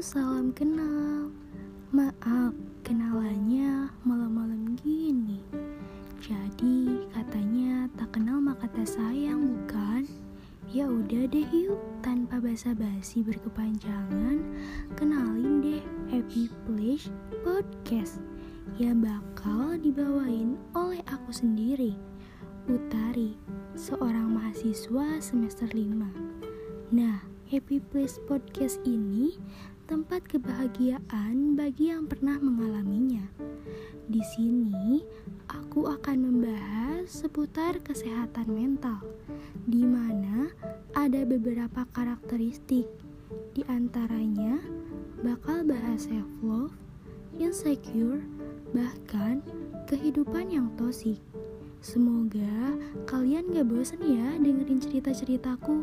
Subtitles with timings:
[0.00, 1.28] Salam kenal.
[1.92, 5.44] Maaf, kenalannya malam-malam gini.
[6.24, 10.08] Jadi katanya tak kenal maka tak sayang bukan?
[10.72, 14.40] Ya udah deh yuk, tanpa basa-basi berkepanjangan
[14.96, 17.12] Kenalin deh Happy Place
[17.44, 18.24] Podcast
[18.80, 21.92] Yang bakal dibawain oleh aku sendiri
[22.72, 23.36] Utari,
[23.76, 27.20] seorang mahasiswa semester 5 Nah,
[27.50, 29.34] Happy Place Podcast ini
[29.90, 33.26] tempat kebahagiaan bagi yang pernah mengalaminya.
[34.06, 35.02] Di sini,
[35.50, 39.02] aku akan membahas seputar kesehatan mental,
[39.66, 40.54] di mana
[40.94, 42.86] ada beberapa karakteristik.
[43.50, 44.62] Di antaranya,
[45.26, 46.70] bakal bahas self-love,
[47.42, 48.22] insecure,
[48.70, 49.42] bahkan
[49.90, 51.18] kehidupan yang tosik.
[51.82, 52.78] Semoga
[53.10, 55.82] kalian gak bosan ya dengerin cerita-ceritaku.